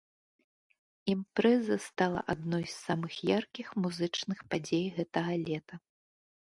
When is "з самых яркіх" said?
2.67-3.67